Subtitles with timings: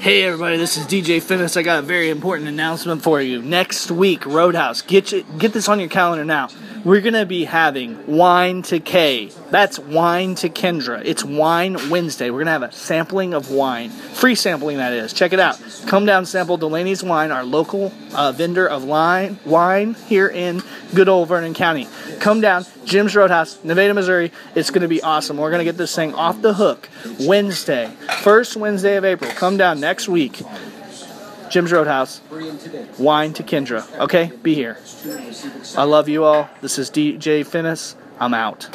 [0.00, 1.58] Hey everybody, this is DJ Finnis.
[1.58, 3.42] I got a very important announcement for you.
[3.42, 4.80] Next week, Roadhouse.
[4.80, 6.48] Get you, get this on your calendar now.
[6.86, 9.30] We're gonna be having Wine to K.
[9.50, 11.02] That's Wine to Kendra.
[11.04, 12.30] It's Wine Wednesday.
[12.30, 15.14] We're gonna have a sampling of wine, free sampling that is.
[15.14, 15.58] Check it out.
[15.86, 20.62] Come down, sample Delaney's Wine, our local uh, vendor of line, wine here in
[20.94, 21.88] good old Vernon County.
[22.20, 24.30] Come down, Jim's Roadhouse, Nevada, Missouri.
[24.54, 25.38] It's gonna be awesome.
[25.38, 26.90] We're gonna get this thing off the hook
[27.20, 27.90] Wednesday,
[28.20, 29.30] first Wednesday of April.
[29.30, 30.42] Come down next week.
[31.48, 32.20] Jim's Roadhouse,
[32.98, 34.00] wine to Kendra.
[34.00, 34.78] Okay, be here.
[35.78, 36.50] I love you all.
[36.60, 37.94] This is DJ Finnis.
[38.20, 38.68] I'm out.